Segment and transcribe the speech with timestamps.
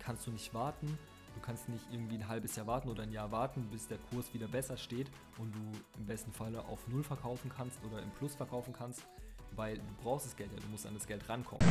[0.00, 0.98] kannst du nicht warten.
[1.34, 4.32] Du kannst nicht irgendwie ein halbes Jahr warten oder ein Jahr warten, bis der Kurs
[4.34, 5.06] wieder besser steht
[5.38, 5.60] und du
[5.98, 9.06] im besten Falle auf Null verkaufen kannst oder im Plus verkaufen kannst,
[9.54, 11.64] weil du brauchst das Geld ja, du musst an das Geld rankommen.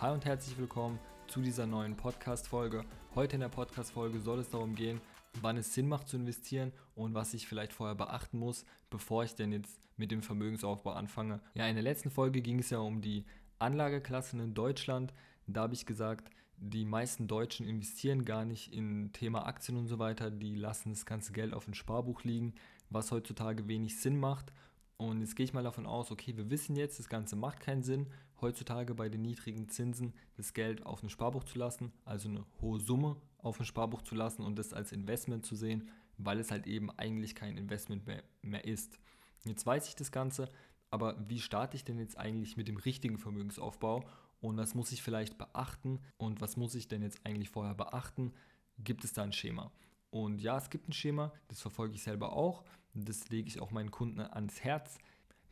[0.00, 2.84] Hi und herzlich willkommen zu dieser neuen Podcast-Folge.
[3.14, 5.00] Heute in der Podcast-Folge soll es darum gehen,
[5.40, 9.34] wann es Sinn macht zu investieren und was ich vielleicht vorher beachten muss, bevor ich
[9.34, 11.40] denn jetzt mit dem Vermögensaufbau anfange.
[11.54, 13.24] Ja, in der letzten Folge ging es ja um die
[13.58, 15.12] Anlageklassen in Deutschland.
[15.46, 19.98] Da habe ich gesagt, die meisten Deutschen investieren gar nicht in Thema Aktien und so
[19.98, 20.30] weiter.
[20.30, 22.54] Die lassen das ganze Geld auf dem Sparbuch liegen,
[22.88, 24.52] was heutzutage wenig Sinn macht.
[24.96, 27.82] Und jetzt gehe ich mal davon aus, okay, wir wissen jetzt, das Ganze macht keinen
[27.82, 28.06] Sinn,
[28.40, 32.78] heutzutage bei den niedrigen Zinsen das Geld auf dem Sparbuch zu lassen, also eine hohe
[32.78, 36.68] Summe auf dem Sparbuch zu lassen und das als Investment zu sehen, weil es halt
[36.68, 39.00] eben eigentlich kein Investment mehr, mehr ist.
[39.44, 40.48] Jetzt weiß ich das Ganze,
[40.90, 44.04] aber wie starte ich denn jetzt eigentlich mit dem richtigen Vermögensaufbau
[44.42, 48.34] und was muss ich vielleicht beachten und was muss ich denn jetzt eigentlich vorher beachten?
[48.78, 49.72] Gibt es da ein Schema?
[50.10, 53.70] Und ja, es gibt ein Schema, das verfolge ich selber auch, das lege ich auch
[53.70, 54.98] meinen Kunden ans Herz,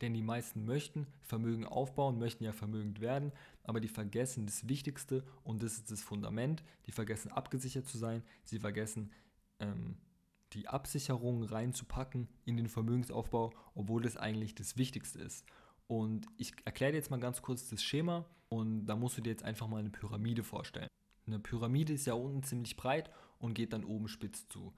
[0.00, 3.32] denn die meisten möchten Vermögen aufbauen, möchten ja vermögend werden,
[3.62, 6.64] aber die vergessen das Wichtigste und das ist das Fundament.
[6.86, 9.12] Die vergessen abgesichert zu sein, sie vergessen
[9.60, 9.98] ähm,
[10.52, 15.47] die Absicherung reinzupacken in den Vermögensaufbau, obwohl das eigentlich das Wichtigste ist.
[15.91, 19.30] Und ich erkläre dir jetzt mal ganz kurz das Schema und da musst du dir
[19.30, 20.86] jetzt einfach mal eine Pyramide vorstellen.
[21.27, 23.10] Eine Pyramide ist ja unten ziemlich breit
[23.41, 24.72] und geht dann oben spitz zu.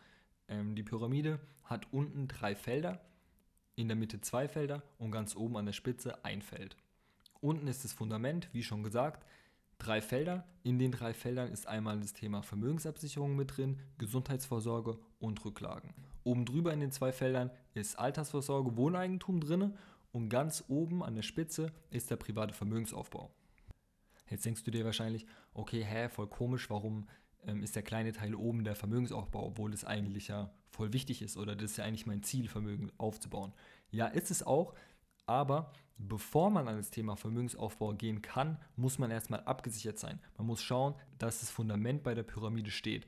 [0.48, 3.04] Ähm, die Pyramide hat unten drei Felder,
[3.74, 6.78] in der Mitte zwei Felder und ganz oben an der Spitze ein Feld.
[7.42, 9.26] Unten ist das Fundament, wie schon gesagt,
[9.76, 10.46] drei Felder.
[10.62, 15.92] In den drei Feldern ist einmal das Thema Vermögensabsicherung mit drin, Gesundheitsvorsorge und Rücklagen.
[16.24, 19.74] Oben drüber in den zwei Feldern ist Altersvorsorge, Wohneigentum drin
[20.12, 23.30] und ganz oben an der Spitze ist der private Vermögensaufbau.
[24.28, 27.08] Jetzt denkst du dir wahrscheinlich, okay, hä, voll komisch, warum
[27.46, 31.36] ähm, ist der kleine Teil oben der Vermögensaufbau, obwohl das eigentlich ja voll wichtig ist
[31.36, 33.52] oder das ist ja eigentlich mein Ziel, Vermögen aufzubauen.
[33.90, 34.74] Ja, ist es auch,
[35.26, 40.20] aber bevor man an das Thema Vermögensaufbau gehen kann, muss man erstmal abgesichert sein.
[40.36, 43.06] Man muss schauen, dass das Fundament bei der Pyramide steht.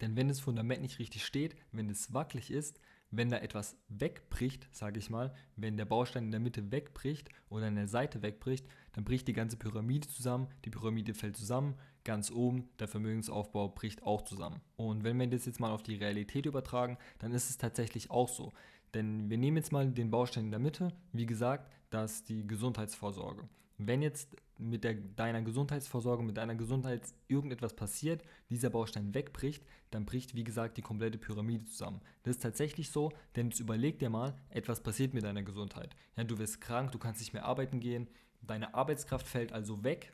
[0.00, 4.68] Denn wenn das Fundament nicht richtig steht, wenn es wackelig ist, wenn da etwas wegbricht,
[4.72, 8.66] sage ich mal, wenn der Baustein in der Mitte wegbricht oder in der Seite wegbricht,
[8.92, 14.02] dann bricht die ganze Pyramide zusammen, die Pyramide fällt zusammen, ganz oben, der Vermögensaufbau bricht
[14.04, 14.60] auch zusammen.
[14.76, 18.28] Und wenn wir das jetzt mal auf die Realität übertragen, dann ist es tatsächlich auch
[18.28, 18.52] so.
[18.94, 22.46] Denn wir nehmen jetzt mal den Baustein in der Mitte, wie gesagt, das ist die
[22.46, 23.48] Gesundheitsvorsorge.
[23.82, 30.04] Wenn jetzt mit der, deiner Gesundheitsvorsorge, mit deiner Gesundheit irgendetwas passiert, dieser Baustein wegbricht, dann
[30.04, 32.02] bricht, wie gesagt, die komplette Pyramide zusammen.
[32.22, 35.96] Das ist tatsächlich so, denn jetzt überleg dir mal, etwas passiert mit deiner Gesundheit.
[36.14, 38.08] Ja, du wirst krank, du kannst nicht mehr arbeiten gehen,
[38.42, 40.12] deine Arbeitskraft fällt also weg,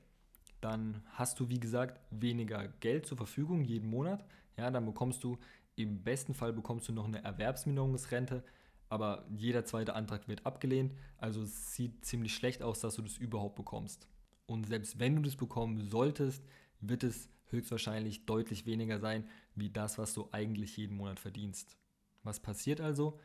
[0.61, 4.25] dann hast du, wie gesagt, weniger Geld zur Verfügung jeden Monat.
[4.57, 5.39] Ja, dann bekommst du,
[5.75, 8.45] im besten Fall bekommst du noch eine Erwerbsminderungsrente,
[8.89, 10.95] aber jeder zweite Antrag wird abgelehnt.
[11.19, 14.09] Also es sieht ziemlich schlecht aus, dass du das überhaupt bekommst.
[14.47, 16.45] Und selbst wenn du das bekommen solltest,
[16.81, 21.77] wird es höchstwahrscheinlich deutlich weniger sein, wie das, was du eigentlich jeden Monat verdienst.
[22.23, 23.19] Was passiert also?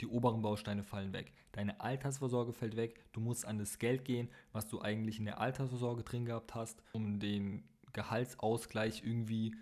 [0.00, 1.32] Die oberen Bausteine fallen weg.
[1.52, 3.00] Deine Altersvorsorge fällt weg.
[3.12, 6.82] Du musst an das Geld gehen, was du eigentlich in der Altersvorsorge drin gehabt hast,
[6.92, 9.54] um den Gehaltsausgleich irgendwie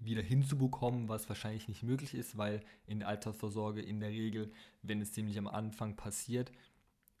[0.00, 5.00] wieder hinzubekommen, was wahrscheinlich nicht möglich ist, weil in der Altersvorsorge in der Regel, wenn
[5.00, 6.52] es ziemlich am Anfang passiert,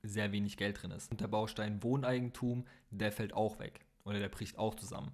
[0.02, 1.10] sehr wenig Geld drin ist.
[1.10, 5.10] Und der Baustein Wohneigentum, der fällt auch weg oder der bricht auch zusammen.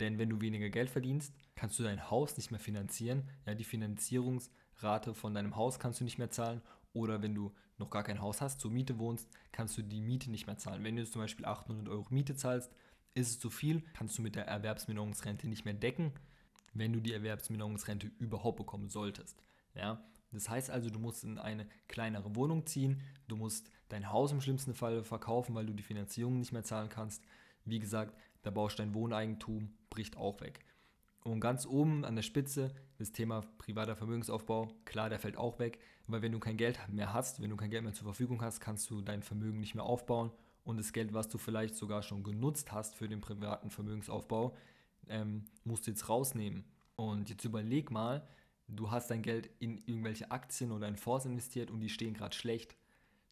[0.00, 3.28] Denn wenn du weniger Geld verdienst, kannst du dein Haus nicht mehr finanzieren.
[3.46, 6.62] Ja, die Finanzierungsrate von deinem Haus kannst du nicht mehr zahlen.
[6.92, 10.32] Oder wenn du noch gar kein Haus hast, zur Miete wohnst, kannst du die Miete
[10.32, 10.82] nicht mehr zahlen.
[10.82, 12.72] Wenn du zum Beispiel 800 Euro Miete zahlst,
[13.14, 16.12] ist es zu viel, kannst du mit der Erwerbsminderungsrente nicht mehr decken
[16.74, 19.40] wenn du die Erwerbsminderungsrente überhaupt bekommen solltest.
[19.74, 20.04] Ja?
[20.32, 24.40] Das heißt also, du musst in eine kleinere Wohnung ziehen, du musst dein Haus im
[24.40, 27.24] schlimmsten Fall verkaufen, weil du die Finanzierung nicht mehr zahlen kannst.
[27.64, 30.60] Wie gesagt, der Baustein Wohneigentum bricht auch weg.
[31.22, 35.78] Und ganz oben an der Spitze das Thema privater Vermögensaufbau, klar, der fällt auch weg,
[36.06, 38.60] weil wenn du kein Geld mehr hast, wenn du kein Geld mehr zur Verfügung hast,
[38.60, 40.30] kannst du dein Vermögen nicht mehr aufbauen
[40.64, 44.54] und das Geld, was du vielleicht sogar schon genutzt hast für den privaten Vermögensaufbau,
[45.08, 46.64] ähm, musst du jetzt rausnehmen.
[46.96, 48.26] Und jetzt überleg mal,
[48.68, 52.34] du hast dein Geld in irgendwelche Aktien oder in Fonds investiert und die stehen gerade
[52.34, 52.76] schlecht.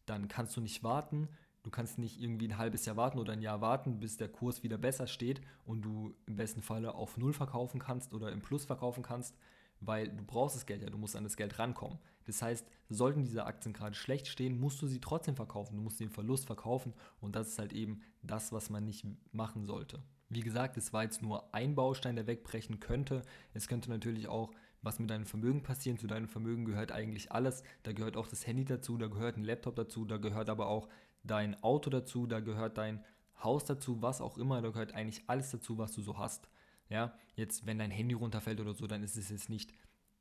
[0.05, 1.29] Dann kannst du nicht warten,
[1.63, 4.63] du kannst nicht irgendwie ein halbes Jahr warten oder ein Jahr warten, bis der Kurs
[4.63, 8.65] wieder besser steht und du im besten Falle auf Null verkaufen kannst oder im Plus
[8.65, 9.35] verkaufen kannst,
[9.79, 11.99] weil du brauchst das Geld ja, du musst an das Geld rankommen.
[12.25, 15.99] Das heißt, sollten diese Aktien gerade schlecht stehen, musst du sie trotzdem verkaufen, du musst
[15.99, 20.01] den Verlust verkaufen und das ist halt eben das, was man nicht machen sollte.
[20.33, 23.21] Wie gesagt, es war jetzt nur ein Baustein, der wegbrechen könnte.
[23.53, 24.51] Es könnte natürlich auch
[24.81, 25.97] was mit deinem Vermögen passieren.
[25.97, 27.63] Zu deinem Vermögen gehört eigentlich alles.
[27.83, 30.89] Da gehört auch das Handy dazu, da gehört ein Laptop dazu, da gehört aber auch
[31.23, 33.03] dein Auto dazu, da gehört dein
[33.41, 36.49] Haus dazu, was auch immer, da gehört eigentlich alles dazu, was du so hast.
[36.89, 39.73] Ja, jetzt, wenn dein Handy runterfällt oder so, dann ist es jetzt nicht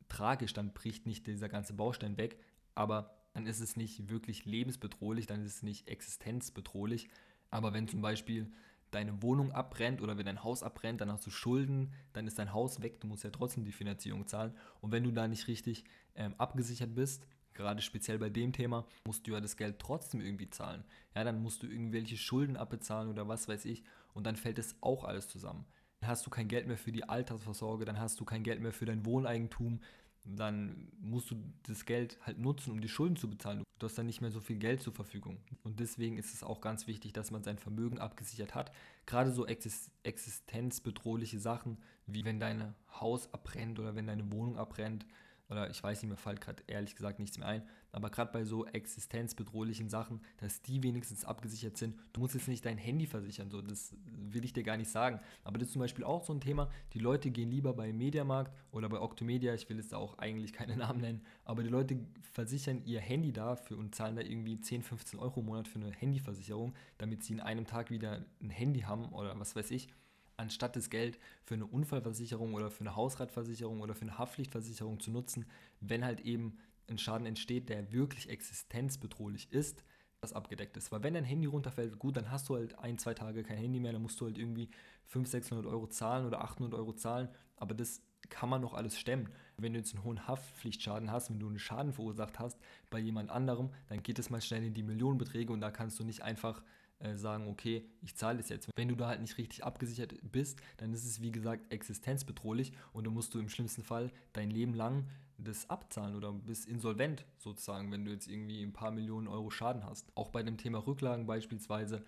[0.09, 2.39] tragisch, dann bricht nicht dieser ganze Baustein weg,
[2.75, 7.09] aber dann ist es nicht wirklich lebensbedrohlich, dann ist es nicht existenzbedrohlich.
[7.51, 8.51] Aber wenn zum Beispiel
[8.93, 12.53] deine Wohnung abbrennt oder wenn dein Haus abbrennt, dann hast du Schulden, dann ist dein
[12.53, 14.55] Haus weg, du musst ja trotzdem die Finanzierung zahlen.
[14.81, 15.85] Und wenn du da nicht richtig
[16.15, 20.51] ähm, abgesichert bist, gerade speziell bei dem Thema, musst du ja das Geld trotzdem irgendwie
[20.51, 20.85] zahlen.
[21.15, 23.83] Ja, dann musst du irgendwelche Schulden abbezahlen oder was weiß ich
[24.15, 25.67] und dann fällt es auch alles zusammen.
[26.01, 28.73] Dann hast du kein Geld mehr für die Altersvorsorge, dann hast du kein Geld mehr
[28.73, 29.81] für dein Wohneigentum,
[30.25, 33.63] dann musst du das Geld halt nutzen, um die Schulden zu bezahlen.
[33.79, 35.39] Du hast dann nicht mehr so viel Geld zur Verfügung.
[35.65, 38.73] Und deswegen ist es auch ganz wichtig, dass man sein Vermögen abgesichert hat.
[39.07, 45.07] Gerade so existenzbedrohliche Sachen, wie wenn dein Haus abbrennt oder wenn deine Wohnung abbrennt
[45.53, 47.63] oder ich weiß nicht, mir fällt gerade ehrlich gesagt nichts mehr ein,
[47.93, 51.97] aber gerade bei so existenzbedrohlichen Sachen, dass die wenigstens abgesichert sind.
[52.13, 55.21] Du musst jetzt nicht dein Handy versichern, so, das will ich dir gar nicht sagen.
[55.45, 58.53] Aber das ist zum Beispiel auch so ein Thema, die Leute gehen lieber bei Mediamarkt
[58.71, 61.99] oder bei Octomedia, ich will jetzt auch eigentlich keine Namen nennen, aber die Leute
[62.33, 65.93] versichern ihr Handy dafür und zahlen da irgendwie 10, 15 Euro im Monat für eine
[65.93, 69.89] Handyversicherung, damit sie in einem Tag wieder ein Handy haben oder was weiß ich
[70.37, 75.11] anstatt das Geld für eine Unfallversicherung oder für eine Hausratversicherung oder für eine Haftpflichtversicherung zu
[75.11, 75.47] nutzen,
[75.81, 76.59] wenn halt eben
[76.89, 79.85] ein Schaden entsteht, der wirklich existenzbedrohlich ist,
[80.21, 80.93] das abgedeckt ist.
[80.93, 83.81] Weil wenn dein Handy runterfällt, gut, dann hast du halt ein, zwei Tage kein Handy
[83.81, 84.71] mehr, dann musst du halt irgendwie
[85.07, 89.29] 500, 600 Euro zahlen oder 800 Euro zahlen, aber das kann man noch alles stemmen.
[89.57, 92.59] Wenn du jetzt einen hohen Haftpflichtschaden hast, wenn du einen Schaden verursacht hast
[92.89, 96.05] bei jemand anderem, dann geht es mal schnell in die Millionenbeträge und da kannst du
[96.05, 96.63] nicht einfach
[97.03, 98.69] äh, sagen, okay, ich zahle das jetzt.
[98.77, 103.05] Wenn du da halt nicht richtig abgesichert bist, dann ist es wie gesagt existenzbedrohlich und
[103.05, 105.09] dann musst du im schlimmsten Fall dein Leben lang
[105.39, 109.85] das abzahlen oder bist insolvent sozusagen, wenn du jetzt irgendwie ein paar Millionen Euro Schaden
[109.85, 110.17] hast.
[110.17, 112.05] Auch bei dem Thema Rücklagen beispielsweise,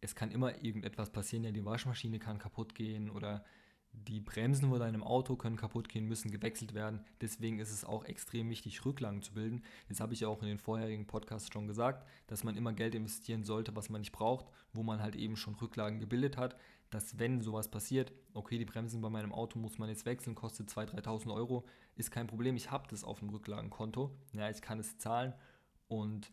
[0.00, 3.44] es kann immer irgendetwas passieren, ja, die Waschmaschine kann kaputt gehen oder
[3.92, 7.04] die Bremsen von deinem Auto können kaputt gehen, müssen gewechselt werden.
[7.20, 9.62] Deswegen ist es auch extrem wichtig, Rücklagen zu bilden.
[9.88, 12.94] Das habe ich ja auch in den vorherigen Podcasts schon gesagt, dass man immer Geld
[12.94, 16.56] investieren sollte, was man nicht braucht, wo man halt eben schon Rücklagen gebildet hat,
[16.90, 20.68] dass wenn sowas passiert, okay, die Bremsen bei meinem Auto muss man jetzt wechseln, kostet
[20.68, 21.64] 2.000, 3.000 Euro,
[21.94, 22.56] ist kein Problem.
[22.56, 24.10] Ich habe das auf dem Rücklagenkonto.
[24.32, 25.34] Ja, ich kann es zahlen
[25.88, 26.32] und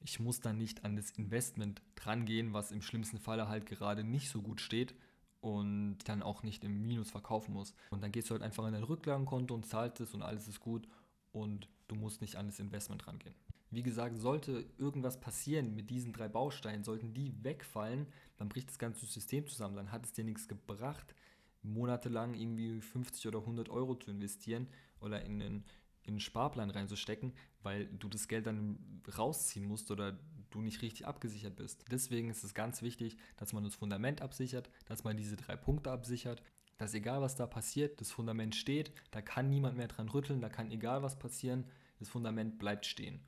[0.00, 4.28] ich muss dann nicht an das Investment drangehen, was im schlimmsten Falle halt gerade nicht
[4.30, 4.94] so gut steht
[5.42, 7.74] und dann auch nicht im Minus verkaufen muss.
[7.90, 10.60] Und dann gehst du halt einfach in dein Rücklagenkonto und zahlst es und alles ist
[10.60, 10.88] gut
[11.32, 13.34] und du musst nicht an das Investment rangehen.
[13.70, 18.06] Wie gesagt, sollte irgendwas passieren mit diesen drei Bausteinen, sollten die wegfallen,
[18.36, 19.74] dann bricht das ganze System zusammen.
[19.74, 21.14] Dann hat es dir nichts gebracht,
[21.62, 24.68] monatelang irgendwie 50 oder 100 Euro zu investieren
[25.00, 25.64] oder in einen,
[26.04, 27.32] in einen Sparplan reinzustecken,
[27.62, 30.18] weil du das Geld dann rausziehen musst oder
[30.50, 31.84] du nicht richtig abgesichert bist.
[31.90, 35.90] Deswegen ist es ganz wichtig, dass man das Fundament absichert, dass man diese drei Punkte
[35.90, 36.42] absichert,
[36.78, 40.48] dass egal was da passiert, das Fundament steht, da kann niemand mehr dran rütteln, da
[40.48, 41.64] kann egal was passieren,
[41.98, 43.20] das Fundament bleibt stehen.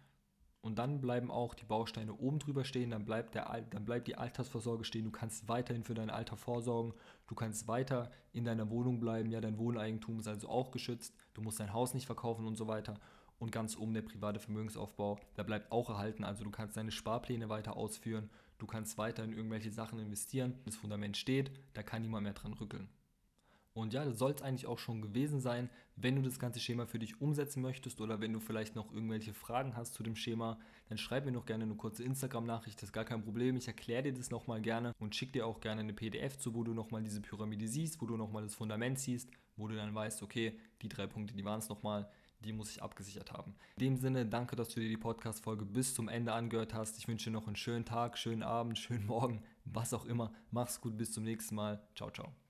[0.64, 4.16] Und dann bleiben auch die Bausteine oben drüber stehen, dann bleibt, der, dann bleibt die
[4.16, 6.94] Altersvorsorge stehen, du kannst weiterhin für dein Alter vorsorgen,
[7.26, 11.42] du kannst weiter in deiner Wohnung bleiben, ja, dein Wohneigentum ist also auch geschützt, du
[11.42, 12.98] musst dein Haus nicht verkaufen und so weiter
[13.38, 16.24] und ganz oben der private Vermögensaufbau, der bleibt auch erhalten.
[16.24, 20.54] Also du kannst deine Sparpläne weiter ausführen, du kannst weiter in irgendwelche Sachen investieren.
[20.64, 22.88] Das Fundament steht, da kann niemand mehr dran rückeln.
[23.74, 25.68] Und ja, das soll es eigentlich auch schon gewesen sein.
[25.96, 29.34] Wenn du das ganze Schema für dich umsetzen möchtest oder wenn du vielleicht noch irgendwelche
[29.34, 32.92] Fragen hast zu dem Schema, dann schreib mir noch gerne eine kurze Instagram-Nachricht, das ist
[32.92, 33.56] gar kein Problem.
[33.56, 36.62] Ich erkläre dir das nochmal gerne und schick dir auch gerne eine PDF zu, wo
[36.62, 40.22] du nochmal diese Pyramide siehst, wo du nochmal das Fundament siehst, wo du dann weißt,
[40.22, 42.08] okay, die drei Punkte, die waren es nochmal
[42.44, 43.54] die muss ich abgesichert haben.
[43.76, 46.98] In dem Sinne, danke, dass du dir die Podcast-Folge bis zum Ende angehört hast.
[46.98, 50.32] Ich wünsche dir noch einen schönen Tag, schönen Abend, schönen Morgen, was auch immer.
[50.50, 51.82] Mach's gut, bis zum nächsten Mal.
[51.94, 52.43] Ciao, ciao.